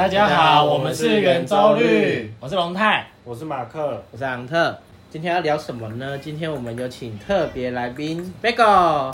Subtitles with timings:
[0.00, 3.06] 大家好，我们是圆周率，我是龙泰。
[3.22, 4.78] 我是马克，我是昂特。
[5.10, 6.16] 今天要聊什么呢？
[6.16, 9.12] 今天我们有请特别来宾 Bagel。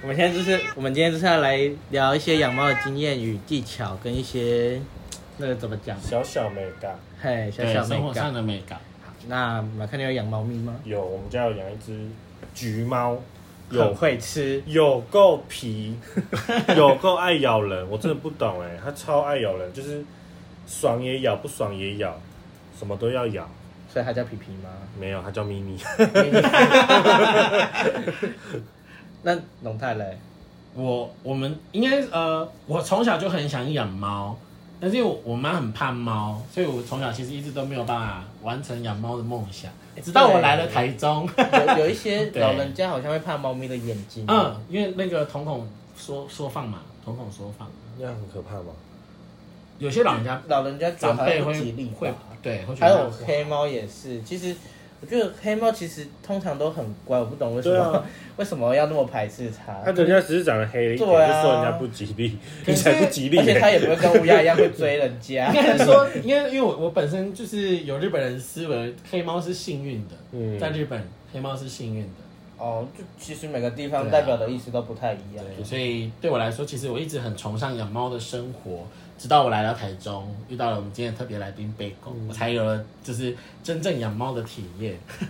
[0.00, 4.80] 我们现在就是，我们今天就是要来聊一些养猫的经验与技巧，跟一些
[5.36, 6.00] 那个怎么讲？
[6.00, 8.32] 小小美感嘿，小对小美生活上感。
[8.32, 8.80] 的美感，
[9.28, 10.74] 那马克，你有养猫咪吗？
[10.84, 12.00] 有，我们家有养一只
[12.54, 13.20] 橘猫，很
[13.70, 15.94] 有会吃，有够皮，
[16.76, 20.04] 有够爱咬人，我真的不懂哎，它超爱咬人，就是
[20.66, 22.14] 爽也咬，不爽也咬，
[22.78, 23.48] 什么都要咬。
[23.92, 24.70] 所以它叫皮皮吗？
[24.98, 25.76] 没有，它叫咪咪。
[29.22, 30.18] 那龙太嘞？
[30.74, 34.38] 我我们应该呃，我从小就很想养猫，
[34.80, 39.70] 但是因为我我妈很怕猫，所以我从小其实一直都没有办法完成养猫的梦想。
[40.00, 44.24] 直到我来了台中，有有一些 老人家好像会怕猫咪的眼睛。
[44.28, 48.72] 嗯，因为那个瞳孔缩缩放嘛，瞳孔缩放，那样很可怕吗？
[49.78, 51.54] 有些老人家老人家长辈会
[51.98, 52.12] 会
[52.42, 54.54] 对，会觉还有得黑猫也是，其实
[55.02, 58.04] 我觉得黑猫其实通常都很乖，我不懂为什么、啊
[58.36, 59.72] 为什么要那么排斥它。
[59.84, 63.72] 它人家只是长得黑了一点，就对啊说人家不吉利，你才不吉利而且它欸。
[63.72, 65.54] 也不会跟乌鸦一样会追人家应。
[65.54, 72.08] 该是说，应该因为我我本身就是有日本人思维，黑猫是幸运的，嗯在日本黑猫是幸运的，
[72.58, 75.44] 哦，就其实每个地方代表的意思都不太一样。
[75.56, 78.86] 对，所以对我来说，其实我一直很崇尚养猫的生活，
[79.20, 84.98] 直到我来到台中，遇到了我们今天的特别来宾贝狗，我才有了就是真正养猫的体验。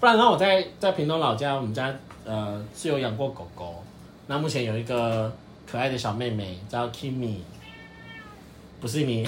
[0.00, 3.84] 不然的话，我在在屏东老家，我们家呃是有养过狗狗，
[4.26, 5.32] 那目前有一个
[5.64, 7.36] 可爱的小妹妹叫 Kimi，
[8.80, 9.24] 不是你，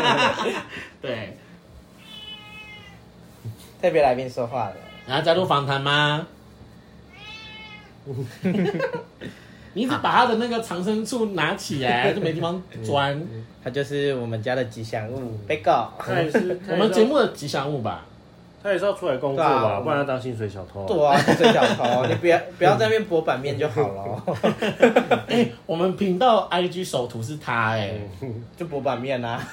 [1.02, 1.36] 对，
[3.82, 4.76] 特别来宾说话了，
[5.06, 6.26] 然后加入访谈吗？
[9.74, 13.20] 你一直把他的那个藏身处拿起来，就没地方钻。
[13.62, 15.86] 它就是我们家的吉祥物 Bagel。
[15.98, 18.06] 他也是， 我们节目的吉祥物吧，
[18.62, 20.86] 他也是要出来工作吧，不然要当薪水小偷。
[20.86, 24.24] 对啊，薪水小偷， 你不要不要在那边博版面就好了，
[25.28, 27.92] 哎、我们频道 IG 首图是他、哎、
[28.56, 29.46] 就博版面啊。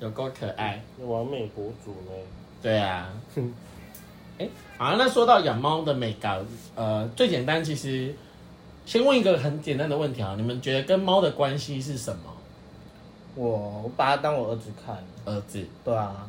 [0.00, 0.82] 有够可爱。
[0.98, 2.12] 完美博主呢？
[2.60, 3.08] 对啊，
[4.38, 6.44] 哎、好，那说到养猫的美感，
[6.74, 8.12] 呃，最简单，其实
[8.86, 12.32] 先问一个很简单的问题啊，你们觉得跟猫的关系是什么？
[13.34, 13.48] 我
[13.84, 16.26] 我把它当我儿子看，儿子，对啊，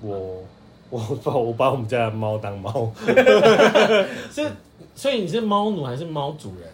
[0.00, 0.42] 我
[0.88, 2.90] 我把我把我们家的猫当猫，
[4.32, 4.50] 是，
[4.94, 6.68] 所以你是猫奴还是猫主人？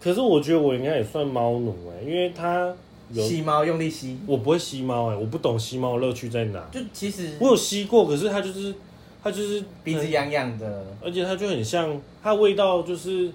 [0.00, 2.74] 可是我觉得我应该也算猫奴哎、因为它
[3.12, 6.60] 有吸猫用力吸，我不会吸猫哎、我不懂吸猫的乐趣在哪。
[6.72, 8.74] 就其实我有吸过，可是它就是
[9.22, 13.30] 它就是鼻子痒痒的，而且它就很像，它味道就是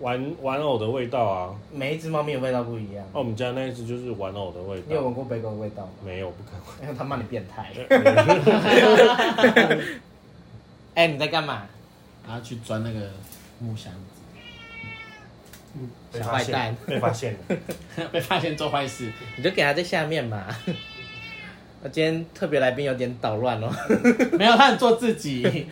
[0.00, 1.54] 玩玩偶的味道啊。
[1.72, 3.04] 每一只猫咪的味道不一样。
[3.12, 4.84] 哦、我们家那一只就是玩偶的味道。
[4.88, 5.90] 你有闻过贝狗的味道吗？
[6.04, 7.70] 没有，不敢因为他骂你变态。
[7.88, 8.04] 闻。
[10.94, 11.66] 哎、你在干嘛？
[12.26, 13.10] 然后去钻那个
[13.58, 13.98] 木箱子，
[16.12, 17.38] 被发小坏蛋，被发现了。
[18.10, 19.12] 被发现做坏事。
[19.36, 20.44] 你就给他在下面嘛。
[21.82, 23.70] 我今天特别来宾有点捣乱哦，
[24.38, 25.66] 没有，他很做自己，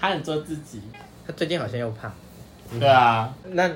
[0.00, 0.80] 他很做自己。
[1.26, 2.12] 他最近好像又胖。
[2.78, 3.70] 对啊，那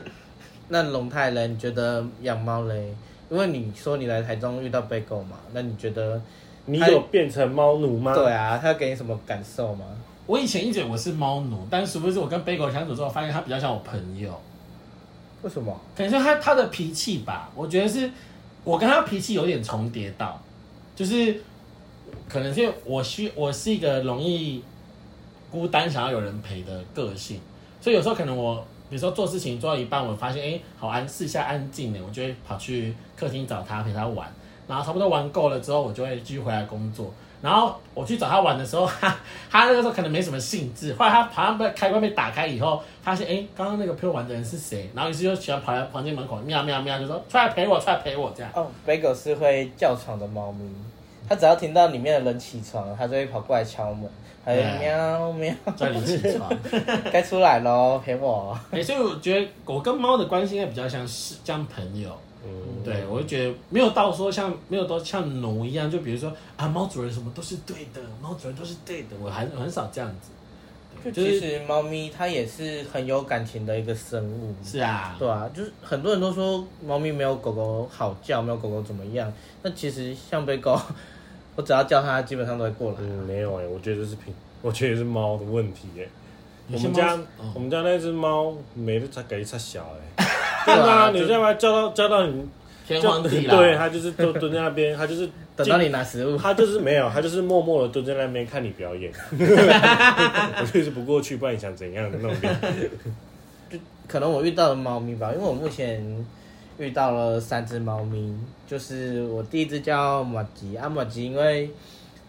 [0.68, 1.48] 那龙泰嘞？
[1.48, 2.94] 你觉得养猫嘞？
[3.30, 6.20] 因为你说你来台中遇到贝狗嘛，那你觉得？
[6.68, 8.12] 你有变成猫奴吗？
[8.12, 9.84] 对啊，他给你什么感受吗？
[10.26, 14.36] 我以前一直以为我是猫奴，但是殊不知我跟贝狗相处之后，发现他比较像我朋友。
[15.42, 15.72] 为什么？
[15.96, 18.10] 可能是他他的脾气吧，我觉得是
[18.64, 20.40] 我跟他脾气有点重叠到，
[20.96, 21.40] 就是
[22.28, 24.64] 可能是因为我需我是一个容易
[25.52, 27.40] 孤单想要有人陪的个性，
[27.80, 34.26] 所以有时候可能我比如说做事情做到一半，我发现哎、诶好安试一下安静呢，我就会跑去客厅找他陪他玩，
[34.68, 37.12] 然后差不多玩够了之后，我就会继续回来工作。
[37.42, 39.14] 然后我去找他玩的时候， 他
[39.50, 40.94] 他那个时候可能没什么兴致。
[40.94, 44.88] 后来他好像被开关被打开以后，发现哎，刚刚那个陪我玩的人是谁？
[44.94, 48.50] 然后于是就喜欢跑来房间门口喵喵喵，就说出来陪我，出来陪我这样。
[48.54, 50.64] 哦，贝狗是会叫床的猫咪，
[51.28, 54.08] 它只要听到里面的人起床，它就会跑过来敲门，
[54.44, 56.50] 还有喵喵，叫你起床。
[57.12, 58.58] 该出来喽，陪我。
[58.70, 62.10] 哎、所以我觉得狗跟猫的关系应该比较像是像朋友。
[62.44, 70.30] 嗯，对，我就觉得没有到说像没有到像奴一样，就比如说啊，猫主人什么都是对的，猫主人都是对的，我还很少这样子。
[71.04, 74.54] 就就是其实猫咪它也是很有感情的一个生物。
[74.64, 79.32] 是啊，对啊，就是很多人都说猫咪没有狗狗好叫，没有狗狗怎么样。
[79.62, 80.80] 那其实像被狗，
[81.56, 82.98] 我只要叫它，基本上都会过来。
[83.00, 84.32] 嗯，没有哎、我觉得这是品，
[84.62, 86.06] 我觉得是猫的问题哎、
[86.68, 90.26] 有些猫我们家、哦我们家那只猫没得才给它小哎、
[90.66, 92.44] 真的啊，就你要不然叫到叫到你
[92.86, 93.56] 天就荒地老。
[93.58, 102.56] 对他就是都蹲在那边，它就是等到你拿食物， 它就是没有，它就是默默的蹲在那边看你表演，我就是不过去，不然你想怎样的那种脸。
[104.06, 106.00] 可能我遇到的猫咪吧，因为我目前
[106.78, 108.34] 遇到了三只猫咪，
[108.66, 111.70] 就是我第一只叫马吉，啊马吉，因为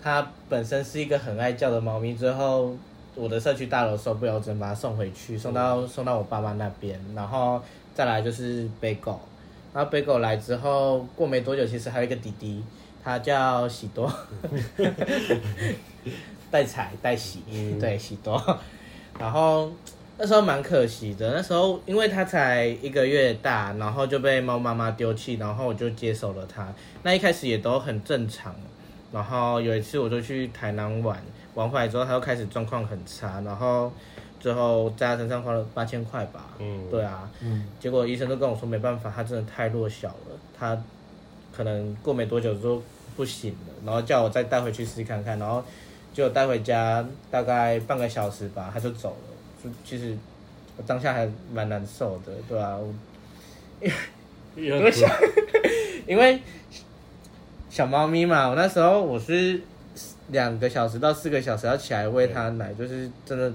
[0.01, 2.73] 它本身是一个很爱叫的猫咪，最后
[3.13, 7.61] 我的社区大楼受不了，我只能把它送回去，送到送到我爸妈那边，然后
[7.93, 9.19] 再来就是贝狗，
[9.73, 12.63] 然后贝狗来之后，过没多久，其实还有一个弟弟，
[13.03, 14.09] 他叫喜多，
[16.49, 17.77] 带彩带喜，嗯。
[17.79, 18.41] 对喜多，
[19.19, 19.69] 然后
[20.19, 26.73] 那时候蛮可惜的，那时候因为它才一个月大，然后就被猫妈妈丢弃，然后我就接手了它。
[27.03, 28.55] 那一开始也都很正常，
[29.11, 31.21] 然后有一次我就去台南玩，
[31.53, 33.91] 玩回来之后它又开始状况很差，然后
[34.39, 36.47] 最后在它身上花了八千块吧。
[36.57, 40.75] 嗯，对啊，嗯，结果医生都跟我说没办法，它真的太弱小了，它
[41.55, 42.81] 可能过没多久就
[43.15, 45.63] 不行了，然后叫我再带回去试看看，然后
[46.11, 49.36] 就带回家大概半个小时吧，它就走了。
[49.67, 50.17] 就其实
[50.77, 52.93] 我当下还蛮难受的，对啊，我
[54.55, 55.07] 因为小
[56.07, 56.41] 因为
[57.69, 59.61] 小猫咪嘛，我那时候我是
[60.29, 63.53] 两个小时到四个小时要起来喂它奶，就是真的，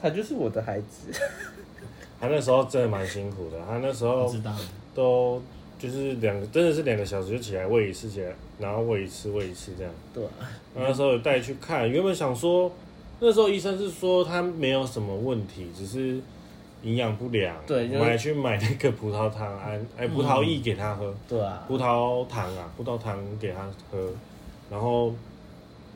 [0.00, 1.10] 它就是我的孩子。
[2.18, 4.50] 他那时候真的蛮辛苦的，他那时候我知道。
[4.94, 5.42] 都
[5.78, 9.92] 就是两个，真的是两个小时就起来喂一次起来，然后喂一次喂一次这样。
[10.14, 12.72] 对啊，那时候有带去看，原本想说，
[13.20, 16.20] 那时候医生是说他没有什么问题，只是
[16.82, 17.56] 营养不良。
[17.66, 24.10] 对就是我们还去买那个葡萄糖安，哎，葡萄液给他喝，对啊，葡萄糖啊，葡萄糖给他喝，
[24.70, 25.14] 然后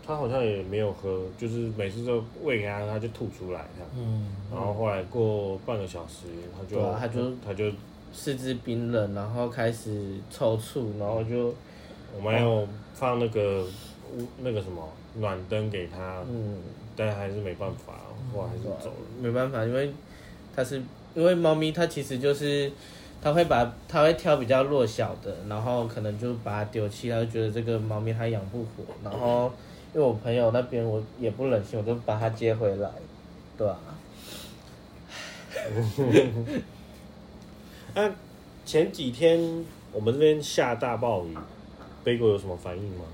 [0.06, 3.90] 他好像也没有喝，就是每次都喂给他，他就吐出来这样。
[3.96, 6.26] 嗯，然后后来过半个小时，
[6.56, 7.70] 他就、啊他就他就
[8.12, 11.55] 四肢冰冷，然后开始抽搐，然后就
[12.16, 13.62] 我们还有放那个
[14.16, 14.82] 屋那个什么
[15.19, 16.56] 暖灯给他，嗯，
[17.00, 17.94] 但还是没办法，
[18.31, 18.97] 我还是走了。
[19.23, 19.91] 没办法，因为
[20.55, 20.82] 它是
[21.14, 22.70] 因为猫咪它其实就是
[23.23, 29.50] 它会把它会挑比较弱小的，然后可能就把它丢弃，它就觉得这个猫咪它养不活，然后
[29.94, 32.91] 因为我朋友那边我也不忍心，我就把它接回来，
[33.56, 33.81] 对 啊，
[37.94, 38.12] 那、
[38.67, 41.35] 前几天我们这边下大暴雨，
[42.05, 43.05] 贝果有什么反应吗？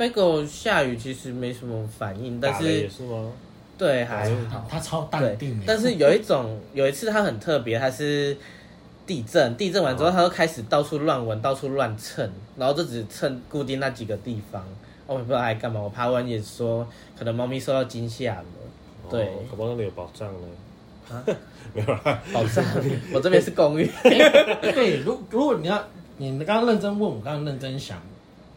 [0.00, 2.88] 贝狗下雨其实没什么反应，但是？
[3.76, 4.66] 对还好。
[4.66, 5.64] 他超淡定的。
[5.66, 8.34] 但是有一种，有一次它很特别，它是
[9.06, 12.26] 地震，地震完之后，它就开始到处乱闻，到处乱蹭，
[12.56, 14.64] 然后就只蹭固定那几个地方。
[15.06, 15.78] 我也不知道它在干嘛。
[15.78, 16.88] 我爬完也说，
[17.18, 18.44] 可能猫咪受到惊吓了。
[19.10, 20.48] 对哦，搞不好那里有宝藏呢。
[21.10, 21.22] 啊
[21.74, 22.64] 没有啦，宝藏，
[23.12, 23.86] 我这边是公寓。
[24.02, 25.84] 对， 如如果你要，
[26.16, 28.00] 你刚刚认真问，我刚刚认真想，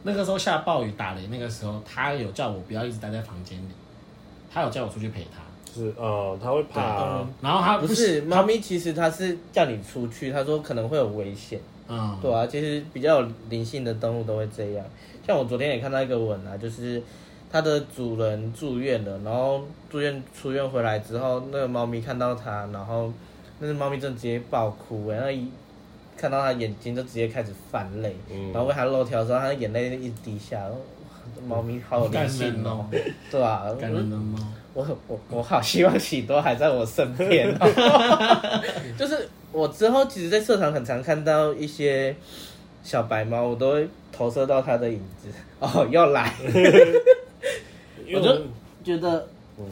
[0.03, 3.71] 那个时候下暴雨打雷，那个时候他有叫我不要一直待在房间里，
[4.53, 5.41] 他有叫我出去陪他。
[5.73, 11.59] 是呃，他会怕嗯，然后他不是猫咪，其实他是叫你出去，他说可能会有危险。
[11.87, 14.85] 嗯，对啊，其实比较有灵性的动物都会这样。
[15.25, 17.01] 像我昨天也看到一个文啊，就是
[17.51, 23.11] 它的主人住院了，然后住院出院回来之后，那个猫咪看到它，然后
[23.59, 25.49] 那只猫咪直接爆哭、欸，然后一
[26.17, 28.51] 看到它眼睛就直接开始泛泪，嗯。
[28.51, 30.61] 然后喂它肉条的时候，它的眼泪一直滴下，
[31.47, 32.85] 猫咪好有灵感性哦。
[33.31, 34.37] 对啊，感人的猫。
[34.73, 38.51] 我我我好希望喜多还在我身边、哦，
[38.97, 42.15] 就是我之后其实，在社团很常看到一些
[42.83, 45.27] 小白猫，我都会投射到它的影子。
[45.59, 46.33] 哦，又来，
[48.15, 48.41] 我就
[48.83, 49.27] 觉得，
[49.59, 49.65] 嗯，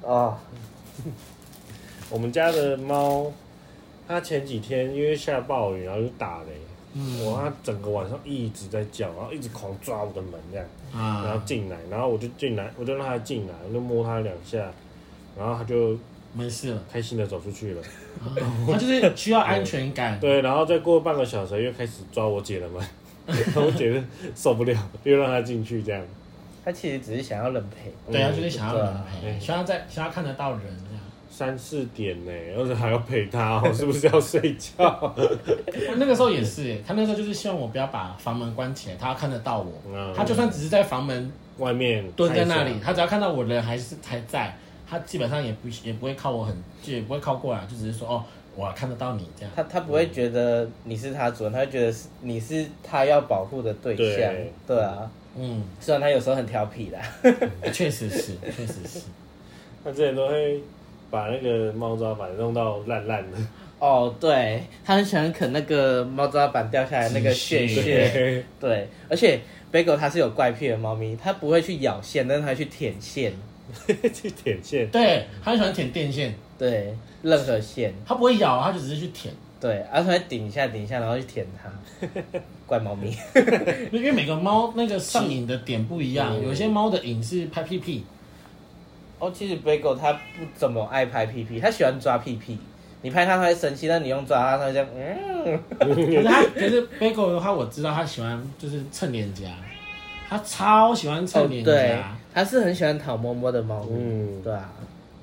[0.00, 0.38] 哦，
[2.08, 3.30] 我们家的猫，
[4.12, 6.48] 它前几天因为下暴雨，然后就打雷，
[6.94, 14.70] 嗯我他整个晚上一直在叫，然后一直狂抓我的门这样，啊然后啊，进来，然后我就进来，我就让他进来，我就摸他两下，
[15.38, 15.98] 然后他就
[16.34, 16.82] 没事了。
[16.92, 17.82] 开心的走出去了。
[18.66, 20.20] 他就是需要安全感。
[20.20, 22.86] 对，然后再过半个小时又开始抓我姐的门，
[23.26, 23.98] 然 后我姐就
[24.34, 26.02] 受不了，又让他进去这样。
[26.64, 27.92] 他其实只是想要人陪。
[28.12, 31.01] 对啊，就是想要人陪，希望在希望看得到人这样。
[31.34, 34.84] 三四点呢，而且还要陪他，我 是不是要睡觉？
[35.02, 39.72] 我 那个时候也是耶，他那时候就是希望我不要把房门关起来，他要看得到我。
[39.90, 44.54] 嗯他就算只是在房门外面蹲在那里他只要看到我人还是还在，
[44.86, 48.22] 他基本上也不也不会靠我很，就也不会靠过来，就只是说哦，
[48.54, 49.52] 我看得到你这样。
[49.56, 54.06] 他他不会觉得你是他主人，他会觉得是你是他要保护的对象。
[54.06, 57.00] 对对啊，嗯，虽然他有时候很调皮啦。
[57.72, 59.00] 确实是，确实是。
[59.82, 60.62] 他之前都会
[61.12, 63.36] 把那个猫抓板弄到烂烂的，
[63.78, 67.66] 哦，对，它很喜欢啃那个猫抓板掉下来那个屑。
[67.66, 69.38] 对， 对，而且
[69.70, 73.34] Bagel 它是有怪癖的猫咪，它不会去咬线，但是它会去舔线。
[74.12, 77.92] 去舔线，对，它很喜欢舔电线，对，任何线。
[78.06, 79.32] 它不会咬，它就只是去舔。
[79.60, 81.70] 对，而且会顶一下顶一下，然后去舔它。
[82.66, 83.14] 怪猫咪。
[83.92, 88.04] 因为每个猫那个上瘾的点不一样，嗯有些猫的瘾是拍屁屁，
[89.22, 92.58] 哦，其实 Bagel 它不怎么爱拍屁屁，它喜欢抓屁屁。
[93.02, 95.60] 你拍它它会生气，但你用抓它，它会这样，嗯。
[95.78, 99.46] 可是它可是 Bagel 的话，我知道他喜欢就是蹭脸颊，
[100.28, 103.94] 他超喜欢哦蹭，脸对颊。，它是很喜欢讨摸摸的猫咪。
[103.96, 104.68] 嗯，对啊，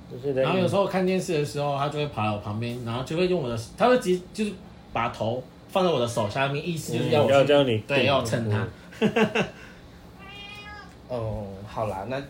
[0.09, 4.53] 就是然后有时候看电视的时候，他就会跑来我旁边，然后就会用我的，他会直接就是
[4.93, 8.65] 把头放在我的手下面，意思就是要我去要叫你对要蹭它。
[11.09, 12.21] 哦，好啦，那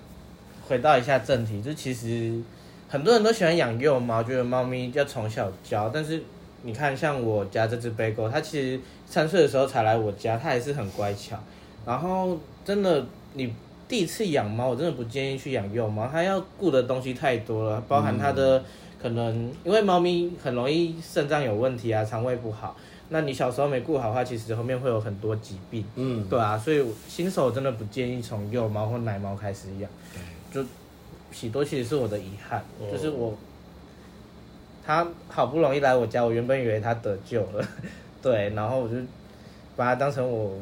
[0.70, 2.40] 回到一下正题，就其实
[2.88, 6.22] 很多人都喜欢养幼猫，觉得猫咪要从小教，但是
[6.62, 11.36] 你看，像我家这只贝狗，它其实三岁的时候才来我家，它还是很乖巧。
[11.88, 13.52] 然后真的，你
[13.88, 18.64] 第一次养猫，我真的不建议去养幼猫，它要顾的东西太多了，包含它的、
[19.02, 22.78] 可能，因为猫咪很容易肾脏有问题啊，肠胃不好。
[23.12, 25.84] 那你小时候没顾好的话，其实后面会有很多疾病。
[25.96, 29.90] 嗯，对啊，所以新手真的不建议从幼猫或奶猫开始养。
[30.52, 30.64] 就
[31.32, 33.38] 喜多其实是我的遗憾，哦就是我
[34.86, 37.64] 他好不容易来我家，我原本以为他得救了，
[38.22, 38.96] 对，然后我就
[39.76, 40.58] 把他当成我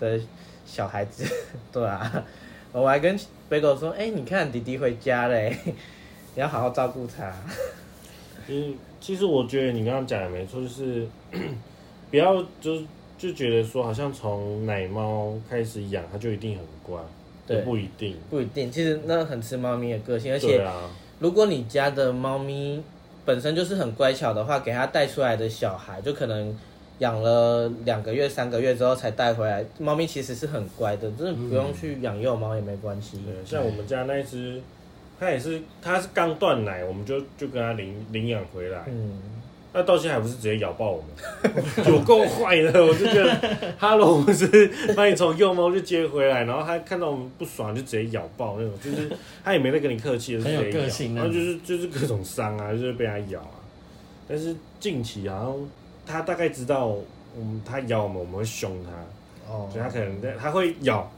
[0.00, 0.20] 的
[0.66, 1.24] 小孩子，
[1.72, 2.24] 对啊，
[2.72, 3.18] 我还跟
[3.48, 5.56] 北狗说，哎、你看弟弟回家嘞，
[6.34, 7.32] 你要好好照顾他。
[8.48, 11.06] 嗯，其实我觉得你刚刚讲的没错，就是
[12.10, 12.82] 不要就
[13.16, 17.00] 就觉得说，好像从奶猫开始养，它就一定很乖，
[17.46, 18.16] 对不一定。
[18.30, 22.82] 不一定，其实那很吃猫咪的个性，而且啊，如果你家的猫咪
[23.24, 26.56] 本身就是很乖巧的话，给它带出来的小孩，就可能
[26.98, 29.64] 养了两个月、三个月之后才带回来。
[29.78, 33.18] 猫咪其实是很乖的，真的不用去养幼猫也没关系。
[33.24, 34.60] 对，像我们家那一只，
[35.18, 39.12] 它也是，它是刚断奶，我们就就跟它领领养回来，嗯，
[39.76, 44.46] 那到现在还不是直接咬爆我们， 有够坏的， 我就觉得，Hello，我们是
[44.94, 49.10] 把你从幼猫就接回来，然后它看到我们不爽就直接咬爆那种，就是
[49.44, 53.58] 它也没在跟你客气，就直接咬然后就是就是各种伤啊，就是被它咬啊。
[54.28, 55.68] 但是近期好像
[56.06, 56.94] 它大概知道，
[57.36, 61.10] 嗯，它咬我们我们会凶它，哦所以它可能在它会咬，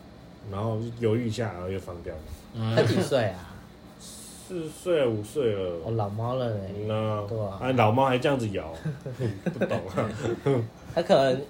[0.50, 2.14] 然后犹豫一下，然后又放掉。
[2.75, 3.52] 它几岁啊？
[4.46, 6.60] 四岁五岁了，哦，老猫了嘞。
[6.86, 8.72] 那对啊啊老猫还这样子咬，
[9.58, 10.08] 不懂啊。
[10.94, 11.40] 它可能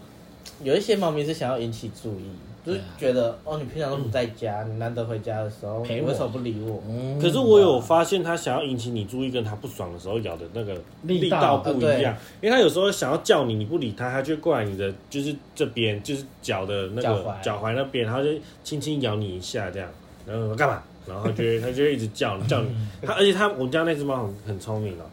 [0.63, 2.31] 有一些猫咪是想要引起注意，
[2.65, 6.83] 就是觉得哦，你平常都不在家，你难得回家的时候，陪我你为什么不理我？
[6.89, 12.17] 嗯可是我有发现，它想要引起你注意，跟它不爽的时候咬的那个力力道道不一样。
[12.41, 18.31] 因为它有时候想要叫你，你不理它，它就会过来你的就是这边，就是脚的那个脚踝脚踝那边，然后就
[18.65, 19.87] 轻轻咬你一下这样，
[20.27, 20.83] 然后说干嘛？
[21.09, 22.69] 然后它就会它就会一直叫 叫你。
[23.03, 25.05] 它而且它我们家那只猫很很聪明哦，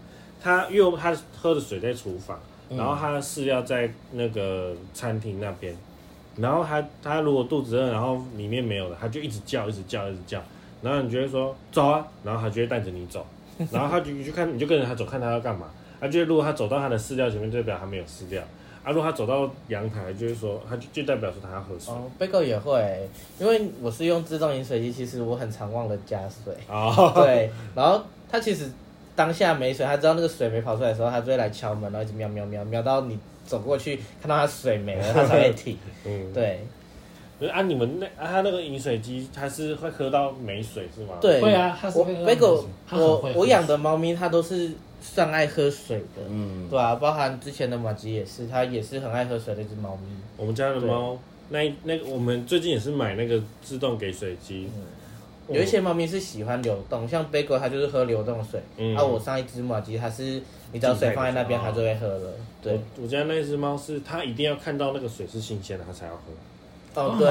[0.42, 5.76] 它因为它喝的水在厨房，嗯然后它的饲料在那个餐厅那边。
[6.36, 10.42] 然后它它如果肚子饿，然后里面没有了，它就一直叫，一直叫，一直叫。
[10.82, 13.26] 然后你就会说走啊，然后它就会带着你走，
[13.72, 15.68] 然后它就你就看你就跟着它走，看它要干嘛。
[16.02, 18.42] 它就会如果它走到它的饲料前面，就代表它没有饲料；
[18.84, 21.94] 啊，如果它走到阳台，就是说他就就代表说他要喝水。
[21.94, 23.10] 哦，贝狗也会，
[23.40, 26.54] 因为我是用自动饮水机，其实我很常忘了加水。
[26.68, 28.70] 哦，对，然后他其实
[29.16, 35.78] 当下没水，他知道那个水没跑出来的时候，他就会来敲门，然后一直喵喵喵喵到你走过去看到他水没了，他才会停。
[36.06, 36.60] 嗯，对
[37.40, 44.72] 可是啊，你们那啊，他那个饮水机它是会喝到没水是吗？，对，会啊它是我会喝贝狗，它很我我养的猫咪它都是
[45.04, 50.08] 算爱喝水的，嗯，对啊，包含之前的马吉也是，它也是很爱喝水的一只猫咪。
[50.38, 51.20] 我们家的猫
[51.50, 54.70] 那那个我们最近也是买那个自动给水机，
[55.50, 58.62] 有一些猫咪是喜欢流动，像贝哥它就是喝流动水。
[58.78, 60.42] 嗯啊，我上一只马吉它是，
[60.72, 62.32] 你只要水放在那边，它就会喝了。
[62.62, 66.22] 对，我我家那只猫是它一定要看到那个水是新鲜的，它才要喝。
[66.96, 67.28] 哦好对，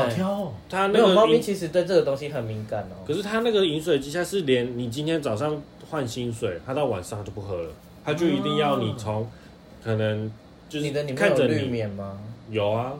[0.68, 2.98] 它没有猫咪其实对这个东西很敏感哦。
[3.06, 7.68] 可是它那个饮水机，它是连你今天早上换新水，他到晚上它就不喝了，
[8.02, 9.30] 他就一定要你从
[9.84, 10.32] 可能
[10.66, 12.18] 就是你的里面看着有绿你棉吗？
[12.48, 12.94] 有啊，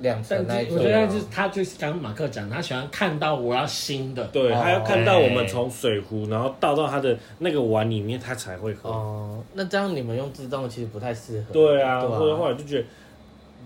[0.00, 0.68] 两层但那一。
[0.68, 8.90] 是我觉得就是他就是刚刚马克讲，他喜欢看到我要新的，对，哦它要看到我们从水壶然后倒到他的那个碗里面，他才会喝。
[8.90, 11.52] 哦，那这样你们用自动的其实不太适合。
[11.52, 12.84] 对啊，或者后来就觉得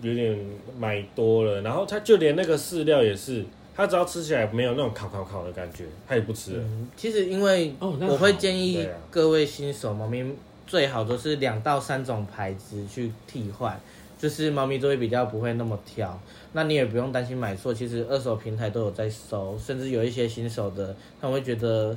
[0.03, 0.39] 有点
[0.79, 3.43] 买多了，然后他就连那个饲料也是，
[3.77, 6.63] 它只要吃起来没有那种烤烤烤的感觉，它也不吃了。
[6.63, 8.99] 嗯，其实因为哦那我会建议对啊。
[9.11, 10.25] 各位新手猫咪
[10.67, 13.79] 最好都是两到三种牌子去替换，
[14.19, 16.19] 就是猫咪都会比较不会那么挑。
[16.53, 21.95] 那你也不用担心买错，其实二手平台都有在收，甚至有一些新手的，他们会觉得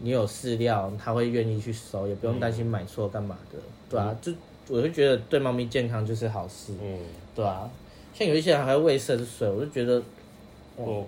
[0.00, 4.30] 你有饲料，他会愿意去收，也不用担心买错干嘛的，对啊，就
[4.68, 6.98] 我就觉得对猫咪健康就是好事，嗯，
[7.34, 7.70] 对啊，
[8.12, 10.02] 像有一些人还会喂生水，我就觉得，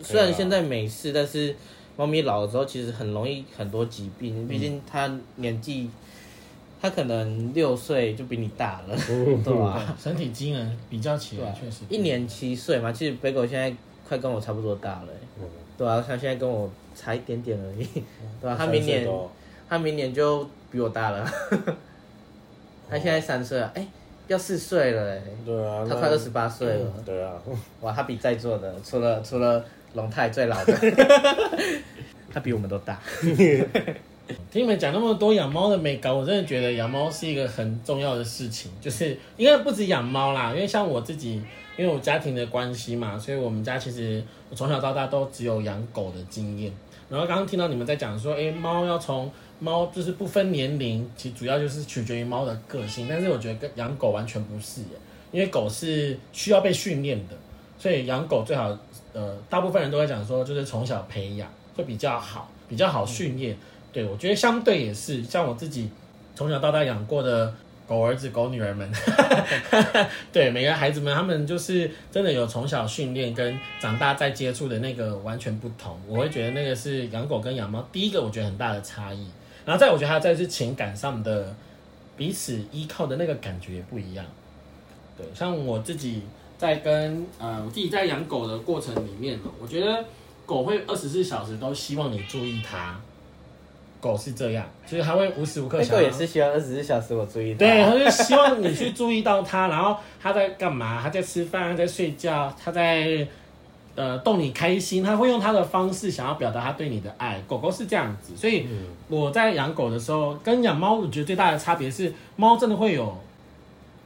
[0.03, 1.55] 虽然现在没事，但是
[1.97, 5.91] 猫咪老了之后其实很容易很多疾病，毕竟它年纪，
[6.81, 8.97] 它可能六岁就比你大了，
[9.43, 11.85] 对吧、对身体机能比较起来确实。
[11.89, 13.75] 一年七岁嘛，其实北狗现在
[14.09, 15.09] 快跟我差不多大了、
[15.77, 17.87] 对啊，它现在跟我差一点点而已，
[18.41, 19.09] 对啊，它明年
[19.69, 21.29] 它明年就比我大了，
[22.89, 23.87] 它现在三岁了，哎、
[24.27, 26.93] 要四岁了、欸，对啊，他快二十八岁了。
[27.05, 27.33] 对啊，
[27.81, 29.65] 哇，他比在座的除了除了
[29.95, 30.73] 龙泰最老的，
[32.33, 32.99] 他比我们都大。
[34.51, 38.73] 听你们讲那么多养猫的美感，我真的觉得养猫是一个很重要的事情。
[38.81, 41.41] 就是应该不止养猫啦，因为像我自己，
[41.77, 46.73] 因为我家庭的关系嘛，所以我们家其实我从小到大都只有养狗的经验。
[47.09, 53.07] 然后刚刚听到你们在讲说，诶，猫要从猫就是不分年龄，其实主要就是取决于猫的个性。
[53.09, 54.89] 但是我觉得跟养狗完全不是耶，
[55.33, 57.35] 因为狗是需要被训练的，
[57.79, 58.77] 所以养狗最好，
[59.13, 63.57] 呃，大部分人都会讲说，就是从小培养会比较好，比较好训练。
[63.93, 65.91] 对，我觉得相对也是，像我自己
[66.35, 67.55] 从小到大养过的
[67.89, 68.93] 狗儿子、狗女儿们，
[70.31, 75.99] 对每个孩子们，他们就是真的有从小训练跟长大再接触的那个完全不同。
[76.07, 79.27] 我会觉得那个是养狗跟养猫第一个我觉得很大的差异，
[79.67, 81.55] 然后再我觉得还有再是情感上的
[82.17, 84.25] 彼此依靠的那个感觉也不一样。
[85.19, 86.23] 对，像我自己
[86.57, 90.03] 在跟呃我自己在养狗的过程里面呢，我觉得
[90.47, 92.99] 狗会二十四小时都希望你注意它。
[93.99, 97.59] 狗是这样，就是它会无时无刻想也是希望二十四小时我注意它。
[97.59, 101.01] 对，它就希望你去注意到它，然后它在干嘛？
[101.03, 103.27] 它在吃饭，它在睡觉，它在
[103.97, 107.43] 呃逗你开心，它会用它的方式想要表达它对你的爱。
[107.49, 108.69] 狗狗是这样子，所以
[109.09, 113.19] 我在养狗的时候跟养猫，我觉得最大的差别是，猫真的会有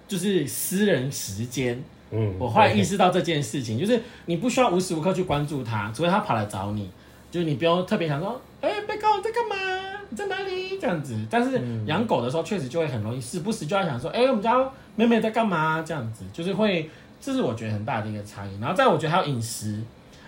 [0.09, 1.83] 就是私人时间。
[2.13, 6.91] 嗯，我后来意识到这件事情，就是你不需要无时无刻去关注它，除非它跑来找你，
[7.31, 10.01] 就是你不用特别想说，哎、贝狗你在干嘛？
[10.09, 10.77] 你在哪里？
[10.81, 11.17] 这样子。
[11.31, 14.57] 但是养狗的时候，确实就会很容易，时不时就要想说，哎、我们家
[14.97, 15.85] 妹妹在干嘛？
[15.87, 16.91] 这样子，就是会，
[17.21, 18.59] 这是我觉得很大的一个差异。
[18.61, 19.83] 然后在，我觉得还有饮食，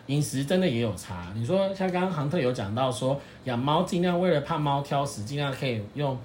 [0.07, 1.33] 饮食真的也有差。
[1.35, 6.19] 你说像刚刚杭特有讲到说，养猫尽量为了怕猫挑食，尽量可以用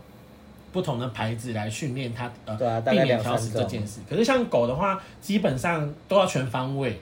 [0.71, 3.51] 不同的牌子来训练它，呃，对啊，避免挑食。
[3.51, 4.01] 这件事。
[4.09, 6.99] 可是像狗的话，基本上都要全方位，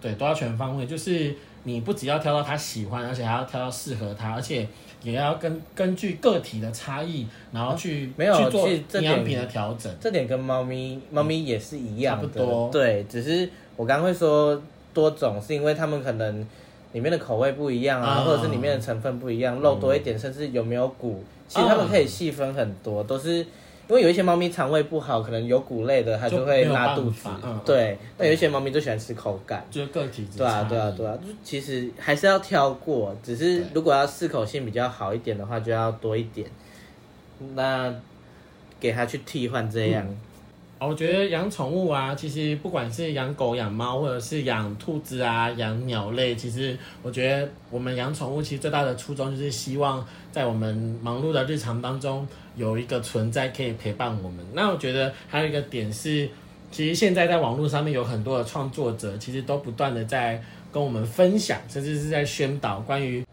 [0.00, 4.66] 对，都要全方位，就是你不只要挑到它喜欢，而且还要挑到适合它，而且
[5.02, 9.90] 也要根根据个体的差异，然后去、没有去做这养品的调整。
[10.00, 12.70] 这点跟猫咪猫咪也是一样的，差不多。
[12.70, 14.60] 对，只是我刚刚会说
[14.92, 16.46] 多种，是因为它们可能
[16.92, 18.24] 里面的口味不一样啊，啊。
[18.24, 23.46] 或者是里面的成分不一样，肉多一点，甚至有没有骨，其实它们可以细分很多，都是。
[23.90, 27.28] 因为有一些猫咪肠胃不好，可能有谷类的，它就就会拉肚子。
[27.66, 29.66] 对，那有一些猫咪就喜欢吃口感。
[29.68, 36.48] 就是个体之对啊，差对啊，异对啊，就其实还是要挑过，只是如果要适口性比较好一点的话，就要多一点。
[37.56, 37.92] 那
[38.78, 40.06] 给它去替换这样。
[40.78, 54.44] 啊，我觉得养宠物啊，其实不管是养狗、养猫，或者是养兔子啊、养鸟类，其实我觉得我们养宠物其实最大的初衷就是希望在我们忙碌的日常当中有一个存在可以陪伴我们。
[54.52, 56.28] 那我觉得还有一个点是，
[56.70, 63.24] 其实现在在网络上面有很多的创作者，其实都不断的在跟我们分享，甚至是在宣导关于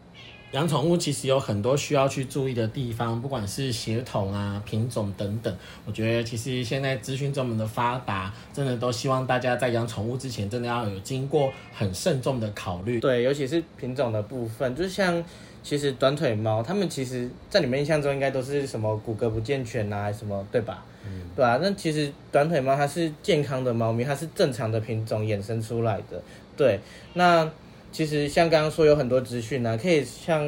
[0.52, 5.54] 养宠物其实有很多需要去注意的地方，不管是血统啊、品种等等。
[5.84, 12.98] 我觉得其实现在资讯这么的发达，真的都希望大家在养宠物之前，真的要有经过很慎重的考虑。
[12.98, 15.22] 对，尤其是品种的部分，就像
[15.68, 20.82] 其实短腿猫，它们其实在你们印象中应该都是什么骨骼不健全啊，什么对吧？
[21.04, 21.58] 嗯，对啊。
[21.60, 26.18] 那其实短腿猫它是健康的猫咪，它是正常的品种衍生出来的。
[26.56, 26.80] 对，
[27.12, 27.46] 那
[27.92, 30.42] 其实像刚刚说有很多资讯啊，可以像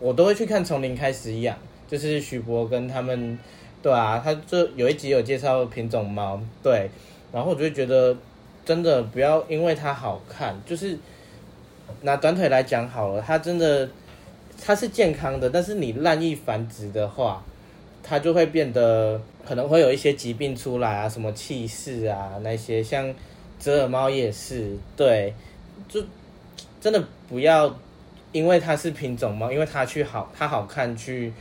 [0.00, 1.54] 我都会去看从零开始养，
[1.86, 3.38] 就是许博跟他们，
[3.82, 6.88] 对啊，他就有一集有介绍品种猫，对，
[7.30, 8.16] 然后我就会觉得
[8.64, 10.98] 真的不要因为它好看，就是
[12.00, 13.86] 拿短腿来讲好了，它真的
[14.64, 17.42] 它是健康的，但是你滥意繁殖的话，
[18.02, 23.14] 它就会变得可能会有一些疾病出来啊，什么气势啊那些，像
[23.58, 25.32] 折耳猫也是，对，
[25.88, 26.02] 就
[26.80, 27.74] 真的不要
[28.32, 31.32] 因为它是品种猫，因为它去好它好看去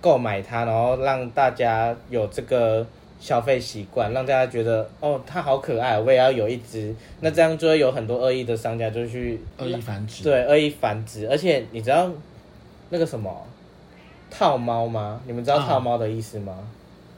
[0.00, 2.86] 购买它，然后让大家有这个
[3.18, 6.94] 消费习惯，让大家觉得哦它好可爱，我也要有一只。
[7.20, 10.22] 那这样就会有很多恶意的商家就去恶意繁殖。
[10.22, 12.10] 对恶意繁殖，而且你知道
[12.90, 13.46] 那个什么
[14.30, 15.20] 套猫吗？
[15.26, 16.56] 你们知道啊套猫的意思吗？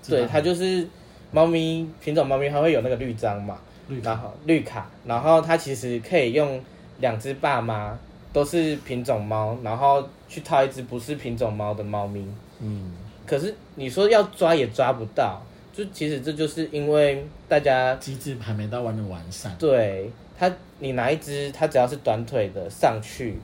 [0.08, 0.86] 对，它就是
[1.30, 3.58] 猫咪品种猫咪，它会有那个绿章嘛，
[3.88, 6.58] 绿然后绿卡，然后它其实可以用
[7.00, 7.98] 两只爸妈
[8.32, 12.26] 都是品种猫，然后去套一只不是品种猫的猫咪。
[12.60, 12.92] 嗯，
[13.26, 15.42] 可是你说要抓也抓不到，
[15.78, 19.54] 就其实这就是因为大家机制还没到完全完善。
[19.60, 23.36] 对它，你拿一只它只要是短腿的上去，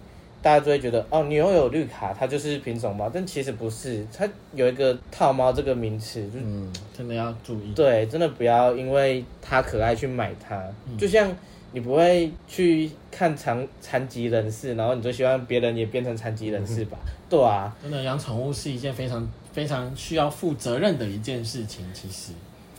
[0.42, 7.72] 大家就会觉得哦，你拥有绿卡，它就是品种猫，但其实不是，它有一个套猫这个名词，就嗯，真的要注意。
[7.72, 11.32] 对，真的不要因为它可爱去买它，嗯就像
[11.70, 16.98] 你不会去看残残疾人士，然后你就希望别人也变成残疾人士吧？
[17.30, 22.32] 对啊，真的养宠物是一件非常非常需要负责任的一件事情，其实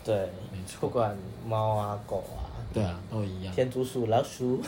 [0.04, 0.14] 对，
[0.52, 0.78] 没错。
[0.82, 1.16] 不管
[1.48, 3.52] 猫啊、狗啊、对啊，都一样。
[3.54, 4.62] 天竺鼠、老鼠，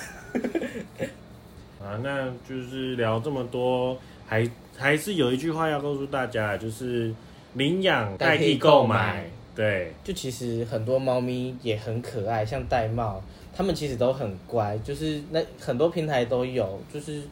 [1.80, 7.14] 啊，那就是聊这么多，还还是有一句话要告诉大家，就是
[7.52, 9.26] 领养代替购买。
[9.54, 13.20] 对，就其实很多猫咪也很可爱，像玳瑁，
[13.52, 17.22] 它们其实都很乖，就是那很多平台都有，就是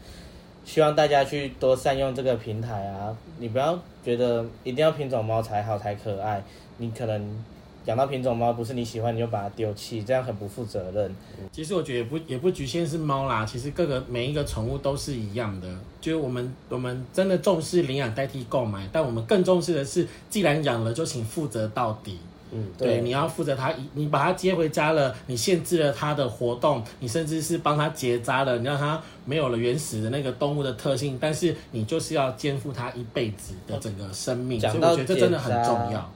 [0.66, 3.16] 希望大家去多善用这个平台啊！
[3.38, 6.42] 你不要觉得一定要品种猫才好才可爱，
[6.78, 7.44] 你可能
[7.84, 11.14] 养到品种猫不是你喜欢，你就把它丢弃，这样很不负责任。
[11.52, 15.68] 其实我觉得也不也不局限是猫啦，其实各个每一个宠物都是一样的。
[16.00, 22.18] 就是我们我们真的重视领养代替购买，但我们更重视的是，既然养了就请负责到底。
[22.52, 36.10] 嗯，对，你要负责它，你把它接回家了，你限制了它的活动，你甚至是帮它结扎了，你让它没有了原始的那个动物的特性，但是你就是要肩负它一辈子的整个生命，我觉得这真的很重要。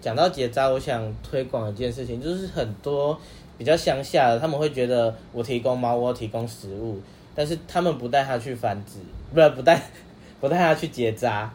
[0.00, 3.18] 讲到结扎，我想推广一件事情，就是很多
[3.58, 7.00] 比较乡下的，他们会觉得我提供猫窝，提供食物，
[7.34, 9.00] 但是他们不带它去繁殖，
[9.34, 9.82] 不是不带
[10.40, 11.52] 不带它去结扎，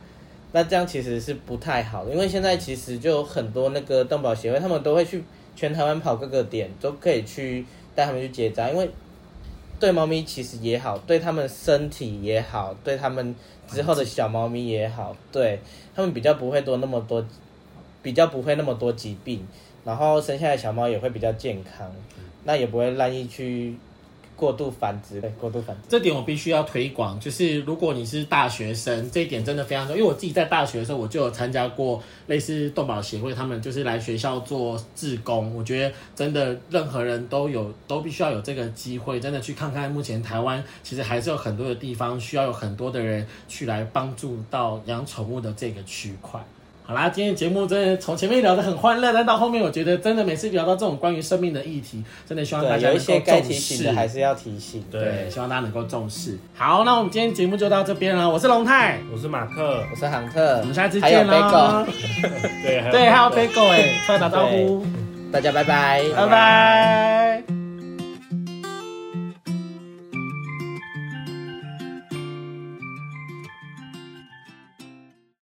[0.53, 5.23] 那这样其实是不太好的，因为现在其实就很多那个动保协会，他们都会去
[5.55, 8.89] 全台湾跑各个点，都可以去带他们去结扎，因为
[9.79, 13.33] 对猫咪其实也好，对他们身体也好，对他们
[13.67, 15.59] 之后的小猫咪也好，对
[15.95, 17.25] 他们比较不会多那么多，
[18.01, 19.47] 比较不会那么多疾病，
[19.85, 21.89] 然后生下来小猫也会比较健康，
[22.43, 23.75] 那也不会滥意去
[24.41, 25.83] 过度繁殖，对，过度繁殖。
[25.87, 29.99] 这点我必须要推广，就是如果你是大学生，这一点真的非常重要。
[29.99, 35.55] 因为我自己在大学的时候，我就有参加过类似动保协会，他们就是来学校做志工。
[35.55, 46.43] 我觉得真的任何人都有，都必须要有这个机会，真的去看看目前台湾其实还是有很多的地方需要有很多的人去来帮助到养宠物的这个区块。
[46.83, 54.83] 好啦，今天的节目真的从前面聊得很欢乐，但到后面我觉得真的每次聊到这种关于生命的议题，真的希望大，家能够有一些该重提醒视的还是要提醒。
[54.91, 56.37] 对，希望大家能够重视。
[56.53, 58.29] 好，那我们今天节目就到这边了。
[58.29, 61.85] 我是龙泰，我是马克，我是杭特，我们下次还有见喽
[62.61, 64.83] 还有对，还有 Bagel 哎，快打招呼，
[65.31, 67.20] 大家拜拜，拜拜。